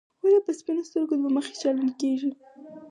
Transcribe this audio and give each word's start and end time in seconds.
ولې 0.21 0.39
په 0.45 0.51
سپینو 0.59 0.83
سترګو 0.89 1.13
دوه 1.19 1.29
مخي 1.35 1.53
چلن 1.61 1.89
کېږي. 2.01 2.31